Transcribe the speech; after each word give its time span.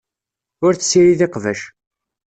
Ur 0.65 0.73
tessirid 0.75 1.21
iqbac. 1.25 1.61